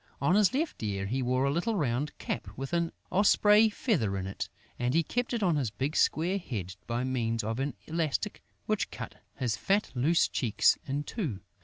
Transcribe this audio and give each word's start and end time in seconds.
On 0.19 0.33
his 0.33 0.51
left 0.51 0.81
ear, 0.81 1.05
he 1.05 1.21
wore 1.21 1.45
a 1.45 1.51
little 1.51 1.75
round 1.75 2.17
cap 2.17 2.47
with 2.57 2.73
an 2.73 2.91
osprey 3.11 3.69
feather 3.69 4.17
in 4.17 4.25
it 4.25 4.49
and 4.79 4.95
he 4.95 5.03
kept 5.03 5.31
it 5.31 5.43
on 5.43 5.57
his 5.57 5.69
big 5.69 5.95
square 5.95 6.39
head 6.39 6.75
by 6.87 7.03
means 7.03 7.43
of 7.43 7.59
an 7.59 7.75
elastic 7.85 8.41
which 8.65 8.89
cut 8.89 9.21
his 9.35 9.55
fat, 9.55 9.91
loose 9.93 10.27
cheeks 10.27 10.75
in 10.87 11.03
two. 11.03 11.41